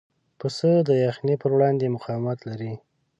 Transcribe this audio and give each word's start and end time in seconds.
پسه 0.39 0.71
د 0.87 0.89
یخنۍ 1.05 1.35
پر 1.41 1.51
وړاندې 1.55 1.93
مقاومت 1.95 2.39
لري. 2.49 2.73